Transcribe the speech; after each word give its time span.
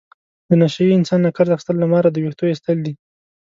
د 0.47 0.49
نشه 0.61 0.81
یي 0.85 0.93
انسان 0.97 1.19
نه 1.25 1.29
قرض 1.37 1.51
اخستل 1.53 1.75
له 1.79 1.87
ماره 1.93 2.09
د 2.11 2.17
وېښتو 2.23 2.49
ایستل 2.51 2.77
دي. 2.85 2.93